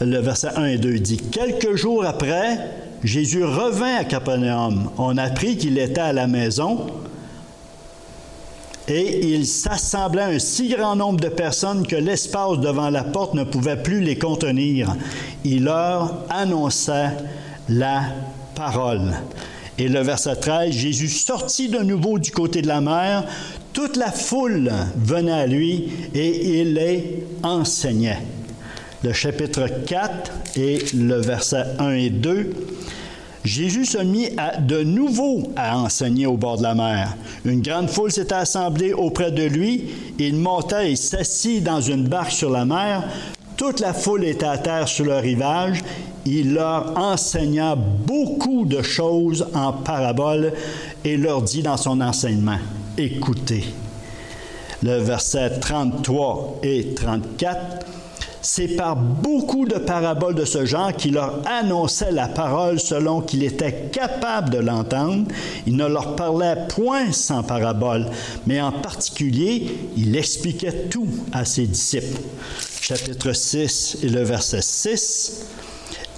[0.02, 2.60] le verset 1 et 2 dit, Quelques jours après,
[3.04, 4.90] Jésus revint à Capernaum.
[4.98, 6.88] On apprit qu'il était à la maison
[8.88, 13.44] et il s'assembla un si grand nombre de personnes que l'espace devant la porte ne
[13.44, 14.96] pouvait plus les contenir.
[15.44, 17.12] Il leur annonça
[17.68, 18.04] la
[18.54, 19.14] parole.
[19.78, 23.26] Et le verset 13, Jésus sortit de nouveau du côté de la mer,
[23.74, 28.22] toute la foule venait à lui et il les enseignait.
[29.06, 32.50] Le chapitre 4 et le verset 1 et 2,
[33.44, 34.30] Jésus se mit
[34.62, 37.16] de nouveau à enseigner au bord de la mer.
[37.46, 39.92] Une grande foule s'était assemblée auprès de lui.
[40.18, 43.04] Il monta et s'assit dans une barque sur la mer.
[43.58, 45.84] Toute la foule était à terre sur le rivage.
[46.26, 50.52] Il leur enseigna beaucoup de choses en paraboles
[51.04, 52.58] et leur dit dans son enseignement,
[52.98, 53.66] écoutez.
[54.82, 57.86] Le verset 33 et 34
[58.46, 63.44] c'est par beaucoup de paraboles de ce genre qu'il leur annonçait la parole selon qu'il
[63.44, 65.26] était capable de l'entendre.
[65.66, 68.06] Il ne leur parlait point sans parabole,
[68.46, 72.22] mais en particulier, il expliquait tout à ses disciples.
[72.82, 75.46] Chapitre 6 et le verset 6.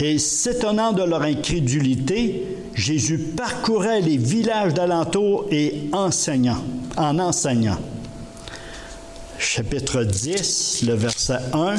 [0.01, 6.61] Et s'étonnant de leur incrédulité, Jésus parcourait les villages d'alentour et enseignant,
[6.97, 7.77] en enseignant
[9.47, 11.75] chapitre 10, le verset 1.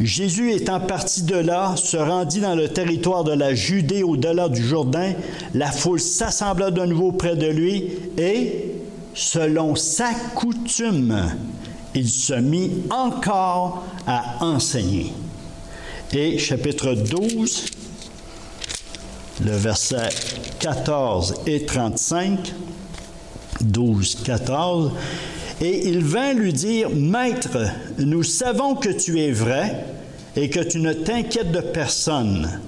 [0.00, 4.62] Jésus étant parti de là, se rendit dans le territoire de la Judée au-delà du
[4.62, 5.12] Jourdain.
[5.54, 8.72] La foule s'assembla de nouveau près de lui et,
[9.14, 11.32] selon sa coutume,
[11.94, 15.12] il se mit encore à enseigner.
[16.12, 17.66] Et chapitre 12,
[19.44, 20.08] le verset
[20.58, 22.52] 14 et 35.
[23.60, 24.92] 12, 14.
[25.60, 27.58] Et il vint lui dire, Maître,
[27.98, 29.84] nous savons que tu es vrai
[30.36, 32.60] et que tu ne t'inquiètes de personne,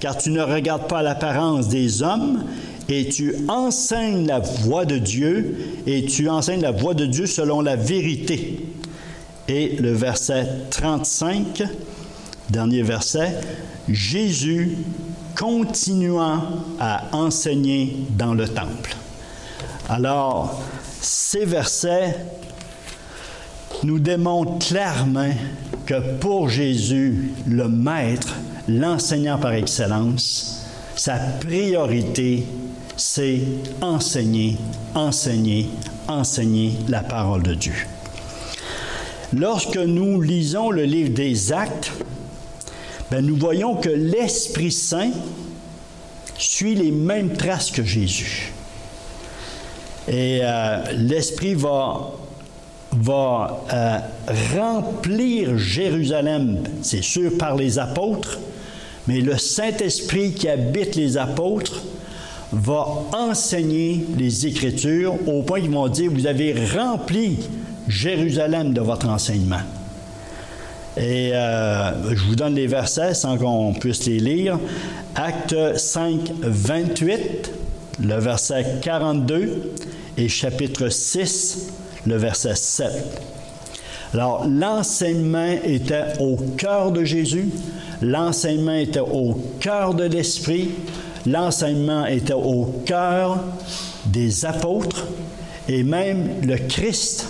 [0.00, 2.44] car tu ne regardes pas l'apparence des hommes,
[2.88, 7.60] et tu enseignes la voix de Dieu, et tu enseignes la voix de Dieu selon
[7.60, 8.66] la vérité.
[9.48, 11.62] Et le verset 35,
[12.50, 13.38] dernier verset,
[13.88, 14.76] Jésus
[15.38, 16.42] continuant
[16.80, 18.96] à enseigner dans le temple.
[19.92, 20.58] Alors,
[21.02, 22.16] ces versets
[23.82, 25.34] nous démontrent clairement
[25.84, 28.34] que pour Jésus, le Maître,
[28.68, 30.64] l'enseignant par excellence,
[30.96, 32.46] sa priorité,
[32.96, 33.40] c'est
[33.82, 34.56] enseigner,
[34.94, 35.68] enseigner,
[36.08, 37.86] enseigner la parole de Dieu.
[39.34, 41.92] Lorsque nous lisons le livre des actes,
[43.10, 45.10] ben, nous voyons que l'Esprit Saint
[46.38, 48.54] suit les mêmes traces que Jésus.
[50.08, 52.12] Et euh, l'Esprit va,
[52.92, 53.98] va euh,
[54.56, 58.38] remplir Jérusalem, c'est sûr, par les apôtres,
[59.06, 61.82] mais le Saint-Esprit qui habite les apôtres
[62.52, 67.38] va enseigner les Écritures au point qu'ils vont dire, vous avez rempli
[67.88, 69.62] Jérusalem de votre enseignement.
[70.96, 74.58] Et euh, je vous donne les versets sans qu'on puisse les lire.
[75.14, 77.50] Acte 5, 28,
[78.00, 79.72] le verset 42
[80.16, 81.68] et chapitre 6,
[82.06, 82.92] le verset 7.
[84.14, 87.48] Alors, l'enseignement était au cœur de Jésus,
[88.02, 90.70] l'enseignement était au cœur de l'Esprit,
[91.24, 93.42] l'enseignement était au cœur
[94.06, 95.06] des apôtres
[95.68, 97.26] et même le Christ.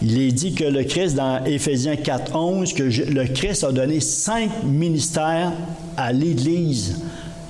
[0.00, 4.00] Il est dit que le Christ, dans Éphésiens 4, 11, que le Christ a donné
[4.00, 5.52] cinq ministères
[5.96, 7.02] à l'Église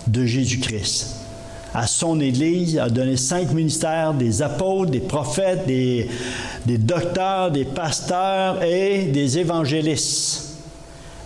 [0.06, 1.21] de Jésus-Christ
[1.74, 6.08] à son Église, a donné cinq ministères, des apôtres, des prophètes, des,
[6.66, 10.58] des docteurs, des pasteurs et des évangélistes,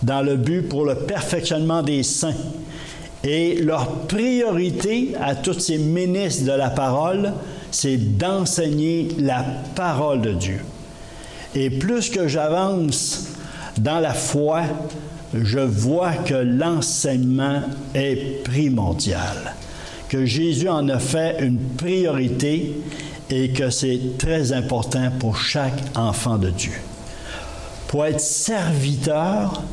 [0.01, 2.33] dans le but pour le perfectionnement des saints.
[3.23, 7.33] Et leur priorité à tous ces ministres de la parole,
[7.71, 9.43] c'est d'enseigner la
[9.75, 10.59] parole de Dieu.
[11.55, 13.27] Et plus que j'avance
[13.77, 14.61] dans la foi,
[15.33, 19.55] je vois que l'enseignement est primordial
[20.09, 22.73] que Jésus en a fait une priorité
[23.29, 26.73] et que c'est très important pour chaque enfant de Dieu.
[27.87, 29.63] Pour être serviteur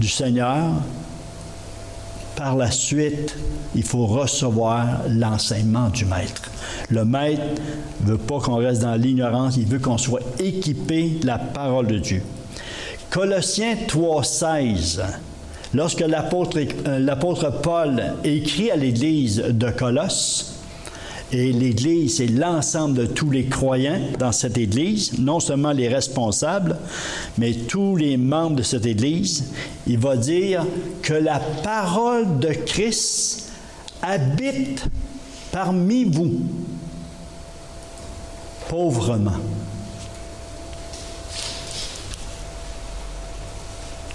[0.00, 0.72] du Seigneur,
[2.36, 3.34] par la suite,
[3.74, 6.50] il faut recevoir l'enseignement du Maître.
[6.90, 7.42] Le Maître
[8.02, 11.86] ne veut pas qu'on reste dans l'ignorance, il veut qu'on soit équipé de la parole
[11.86, 12.22] de Dieu.
[13.10, 15.00] Colossiens 3,16
[15.74, 20.56] Lorsque euh, l'apôtre Paul écrit à l'Église de Colosse,
[21.32, 26.76] et l'Église, c'est l'ensemble de tous les croyants dans cette Église, non seulement les responsables,
[27.36, 29.52] mais tous les membres de cette Église.
[29.88, 30.64] Il va dire
[31.02, 33.50] que la parole de Christ
[34.02, 34.84] habite
[35.50, 36.42] parmi vous,
[38.68, 39.32] pauvrement.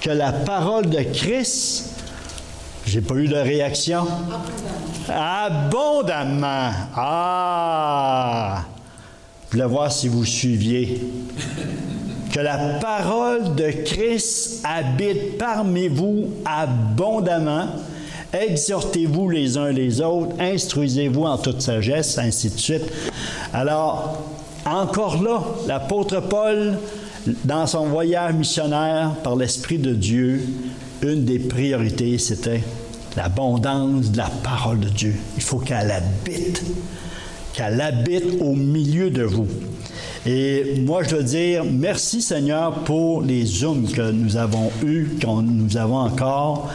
[0.02, 1.92] Que la parole de Christ,
[2.86, 4.08] j'ai pas eu de réaction.
[5.08, 6.72] Abondamment.
[6.96, 8.66] Ah!
[9.48, 11.02] Je voulais voir si vous suiviez.
[12.34, 17.68] Que la parole de Christ habite parmi vous abondamment.
[18.34, 22.86] Exhortez-vous les uns les autres, instruisez-vous en toute sagesse, ainsi de suite.
[23.54, 24.24] Alors,
[24.66, 26.78] encore là, l'apôtre Paul
[27.43, 30.41] dans son voyage missionnaire par l'Esprit de Dieu,
[31.01, 32.63] une des priorités, c'était
[33.15, 35.15] l'abondance de la parole de Dieu.
[35.36, 36.63] Il faut qu'elle habite,
[37.53, 39.47] qu'elle habite au milieu de vous.
[40.25, 45.27] Et moi, je dois dire merci Seigneur pour les Zooms que nous avons eus, que
[45.27, 46.69] nous avons encore,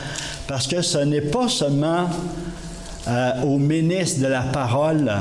[0.47, 2.09] parce que ce n'est pas seulement
[3.09, 5.13] euh, au ministre de la parole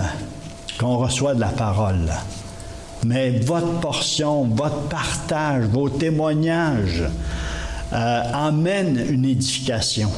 [0.79, 2.09] qu'on reçoit de la parole
[3.05, 7.03] mais votre portion, votre partage, vos témoignages
[7.93, 10.09] euh, amènent une édification,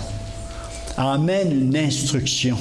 [0.95, 2.58] amènent une instruction.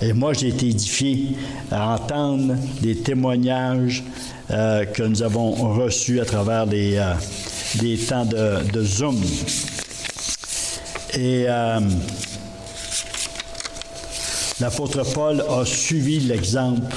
[0.00, 1.36] Et moi, j'ai été édifié
[1.72, 4.04] à entendre des témoignages
[4.52, 7.14] euh, que nous avons reçus à travers euh,
[8.08, 9.20] temps de, Zoom.
[11.18, 11.46] Et
[14.60, 16.94] l'apôtre Paul a suivi l'exemple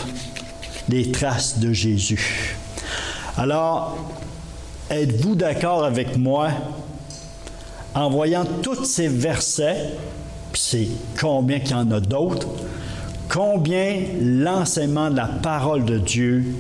[0.90, 2.56] les traces de Jésus.
[3.38, 3.98] Alors,
[4.90, 6.50] êtes-vous d'accord avec moi?
[7.94, 9.90] En voyant tous ces versets,
[10.54, 10.88] c'est
[11.20, 12.48] combien qu'il y en a d'autres,
[13.30, 16.56] combien l'enseignement de la parole de Dieu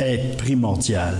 [0.00, 1.16] est primordial?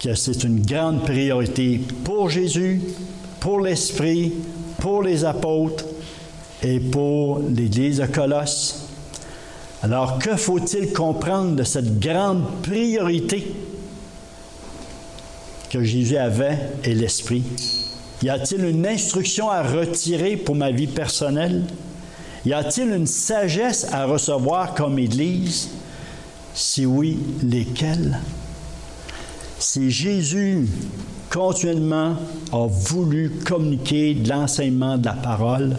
[0.00, 2.80] Que c'est une grande priorité pour Jésus,
[3.40, 4.32] pour l'Esprit,
[4.78, 5.84] pour les apôtres
[6.62, 8.87] et pour l'Église de Colosse.
[9.82, 13.54] Alors, que faut-il comprendre de cette grande priorité
[15.70, 17.44] que Jésus avait et l'Esprit?
[18.22, 21.62] Y a-t-il une instruction à retirer pour ma vie personnelle?
[22.44, 25.68] Y a-t-il une sagesse à recevoir comme Église?
[26.54, 28.18] Si oui, lesquelles?
[29.60, 30.66] Si Jésus
[31.30, 32.16] continuellement
[32.52, 35.76] a voulu communiquer de l'enseignement de la parole,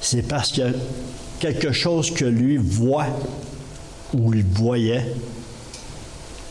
[0.00, 0.62] c'est parce que
[1.40, 3.06] quelque chose que lui voit
[4.12, 5.04] ou il voyait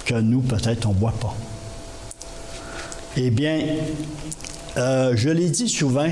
[0.05, 1.35] que nous, peut-être, on ne voit pas.
[3.15, 3.59] Eh bien,
[4.77, 6.09] euh, je l'ai dit souvent,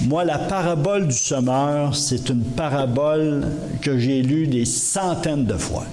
[0.00, 3.46] moi, la parabole du semeur, c'est une parabole
[3.80, 5.84] que j'ai lue des centaines de fois,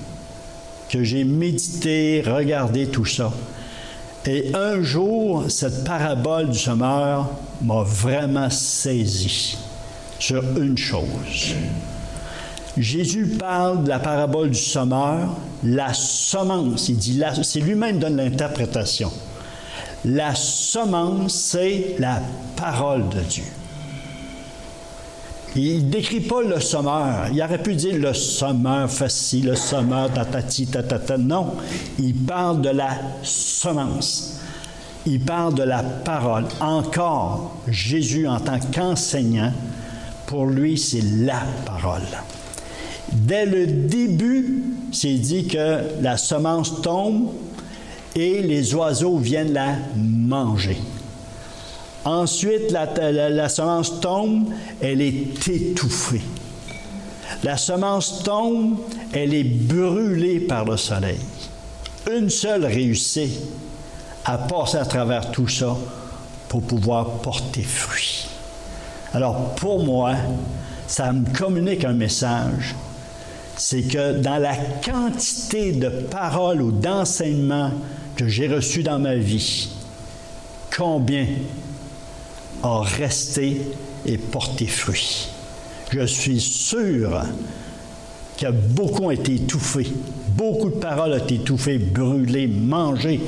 [0.90, 3.32] que j'ai médité, regardé tout ça.
[4.26, 7.30] Et un jour, cette parabole du semeur
[7.62, 9.58] m'a vraiment saisi
[10.22, 11.56] sur une chose.
[12.78, 19.12] Jésus parle de la parabole du sommeur, la semence, il dit, c'est lui-même donne l'interprétation.
[20.06, 22.22] La semence, c'est la
[22.56, 23.44] parole de Dieu.
[25.56, 27.28] Il ne décrit pas le sommeur.
[27.34, 31.18] Il aurait pu dire le sommeur facile, le sommeur tatati tatata.
[31.18, 31.56] Non,
[32.00, 32.92] il parle de la
[33.22, 34.40] semence.
[35.06, 36.46] Il parle de la parole.
[36.62, 39.52] Encore, Jésus en tant qu'enseignant,
[40.32, 42.08] pour lui, c'est la parole.
[43.12, 44.64] Dès le début,
[44.94, 47.34] c'est dit que la semence tombe
[48.16, 50.78] et les oiseaux viennent la manger.
[52.06, 54.48] Ensuite, la, semence tombe,
[54.80, 56.22] elle est étouffée.
[57.44, 58.78] La semence tombe,
[59.12, 61.20] elle est brûlée par le soleil.
[62.10, 63.34] Une seule réussit
[64.24, 65.76] à passer à travers tout ça
[66.48, 68.31] pour pouvoir porter fruit.
[69.14, 70.16] Alors pour moi,
[70.88, 72.76] ça me communique un message,
[73.58, 77.72] c'est que dans la quantité de paroles ou d'enseignements
[78.16, 79.70] que j'ai reçus dans ma vie,
[80.76, 81.28] combien
[82.64, 83.62] a resté
[84.06, 85.28] et porté fruit?
[85.92, 87.22] Je suis sûr
[88.38, 89.92] que beaucoup ont été étouffés.
[90.30, 93.20] Beaucoup de paroles ont été étouffées, brûlées, mangées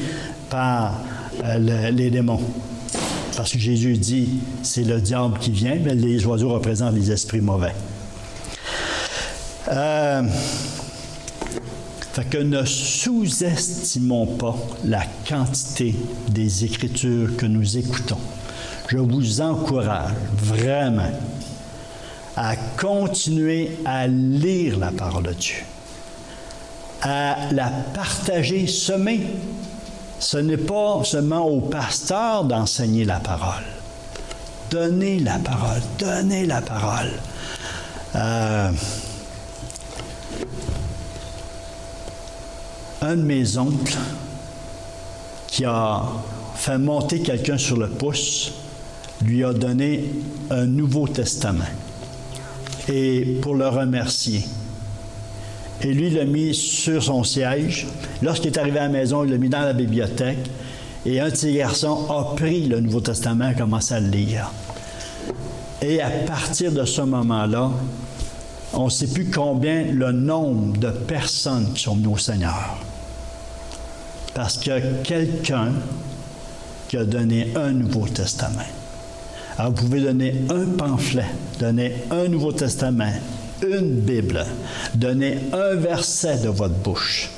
[0.50, 1.02] par
[1.44, 2.40] euh, les démons.
[3.36, 7.42] Parce que Jésus dit, c'est le diable qui vient, mais les oiseaux représentent les esprits
[7.42, 7.74] mauvais.
[9.72, 10.24] Euh,
[12.14, 14.56] fait que ne sous-estimons pas
[14.86, 15.96] la quantité
[16.30, 18.20] des Écritures que nous écoutons
[18.94, 21.20] je vous encourage vraiment
[22.36, 25.56] à continuer à lire la parole de Dieu,
[27.02, 29.22] à la partager, semer.
[30.24, 33.66] Ce n'est pas seulement au pasteur d'enseigner la parole.
[34.72, 37.12] Donnez la parole, donnez la parole.
[38.16, 38.72] Euh,
[43.02, 43.98] un de mes oncles
[45.48, 46.04] qui a
[46.56, 48.54] fait monter quelqu'un sur le pouce,
[49.22, 50.10] lui a donné
[50.50, 51.66] un Nouveau Testament
[52.88, 54.46] et pour le remercier.
[55.84, 57.88] Et lui l'a mis sur son siège.
[58.22, 60.50] Lorsqu'il est arrivé à la maison, il l'a mis dans la bibliothèque.
[61.06, 64.50] Et un de ses garçons a pris le Nouveau Testament et commencé à le lire.
[65.82, 67.70] Et à partir de ce moment-là,
[68.72, 72.78] on ne sait plus combien le nombre de personnes qui sont venues au Seigneur.
[74.34, 75.74] Parce qu'il y a quelqu'un
[76.88, 78.62] qui a donné un Nouveau Testament.
[79.58, 81.28] Alors, vous pouvez donner un pamphlet,
[81.60, 83.12] donner un Nouveau Testament,
[83.64, 84.46] une Bible,
[84.96, 87.30] donner un verset de votre bouche,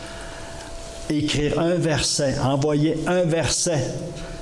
[1.09, 3.93] écrire un verset, envoyer un verset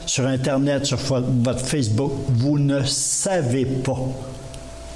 [0.06, 2.12] sur Internet, sur votre Facebook.
[2.30, 4.00] Vous ne savez pas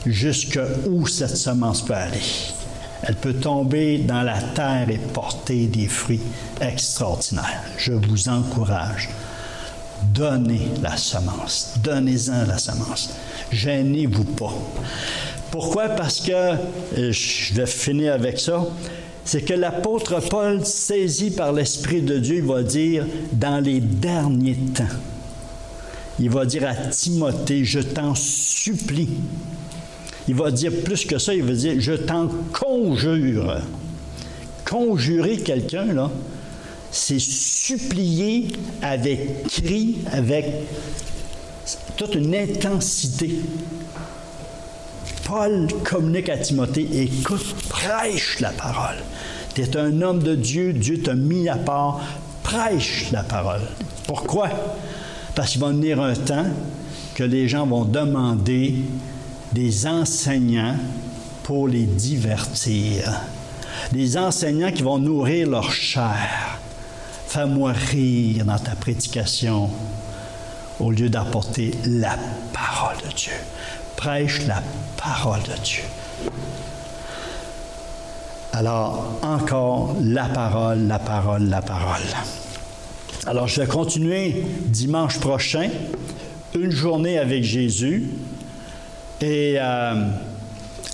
[0.06, 2.22] jusqu'où cette semence peut aller.
[3.04, 6.22] Elle peut tomber dans la terre et porter des fruits
[6.60, 7.64] extraordinaires.
[7.78, 9.10] Je vous encourage
[10.14, 11.74] Donnez la semence.
[11.84, 13.10] Donnez-en la semence.
[13.52, 14.54] Gênez-vous pas.
[15.52, 15.90] Pourquoi?
[15.90, 16.56] Parce que,
[16.96, 18.66] je vais finir avec ça,
[19.24, 24.58] c'est que l'apôtre Paul, saisi par l'Esprit de Dieu, il va dire, dans les derniers
[24.74, 24.84] temps,
[26.20, 29.10] il va dire à Timothée, je t'en supplie.
[30.28, 33.62] Il va dire plus que ça, il va dire, je t'en conjure.
[34.66, 36.12] Conjurer quelqu'un, là,
[36.92, 38.48] c'est supplier
[38.82, 40.46] avec cri, avec
[41.96, 43.40] toute une intensité.
[45.28, 48.96] Paul communique à Timothée, écoute, prêche la parole.
[49.54, 52.00] Tu es un homme de Dieu, Dieu t'a mis à part,
[52.44, 53.68] prêche la parole.
[54.06, 54.50] Pourquoi?
[55.36, 56.46] Parce qu'il va venir un temps
[57.14, 58.76] que les gens vont demander
[59.52, 60.78] des enseignants
[61.44, 63.20] pour les divertir.
[63.92, 66.58] Des enseignants qui vont nourrir leur chair.
[67.28, 69.70] Fais-moi rire dans ta prédication
[70.80, 72.16] au lieu d'apporter la
[72.54, 73.34] parole de Dieu.
[73.98, 74.64] Prêche la
[74.96, 75.84] parole de Dieu.
[78.54, 82.02] Alors, encore la parole, la parole, la parole.
[83.26, 85.70] Alors, je vais continuer dimanche prochain,
[86.56, 88.10] une journée avec Jésus.
[89.20, 90.10] Et euh,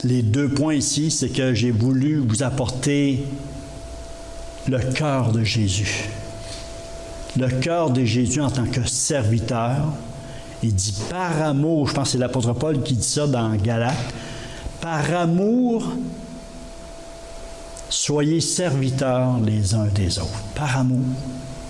[0.04, 3.24] les deux points ici, c'est que j'ai voulu vous apporter
[4.68, 6.10] le cœur de Jésus
[7.40, 9.94] le cœur de Jésus en tant que serviteur.
[10.64, 14.14] Il dit par amour, je pense que c'est l'apôtre Paul qui dit ça dans Galates,
[14.80, 15.84] par amour,
[17.90, 20.44] soyez serviteurs les uns des autres.
[20.56, 21.02] Par amour.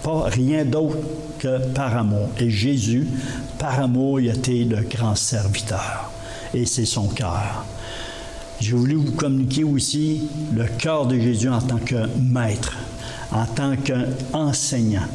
[0.04, 0.98] Pas rien d'autre
[1.40, 2.30] que par amour.
[2.38, 3.08] Et Jésus,
[3.58, 6.12] par amour, il été le grand serviteur.
[6.54, 7.66] Et c'est son cœur.
[8.60, 12.78] J'ai voulu vous communiquer aussi le cœur de Jésus en tant que maître,
[13.32, 15.08] en tant qu'enseignant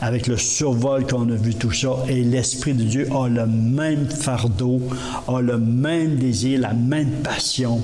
[0.00, 4.08] avec le survol qu'on a vu tout ça, et l'Esprit de Dieu a le même
[4.08, 4.80] fardeau,
[5.26, 7.80] a le même désir, la même passion,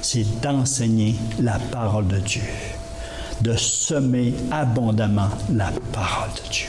[0.00, 2.42] c'est d'enseigner la parole de Dieu,
[3.40, 6.68] de semer abondamment la parole de Dieu.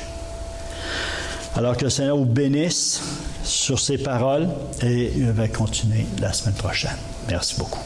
[1.56, 3.02] Alors que le Seigneur vous bénisse
[3.44, 4.50] sur ces paroles
[4.82, 6.98] et il va continuer la semaine prochaine.
[7.28, 7.82] Merci beaucoup.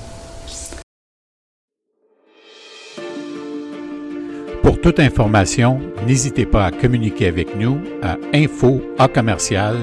[4.84, 9.78] Toute information, n'hésitez pas à communiquer avec nous à info à commercial.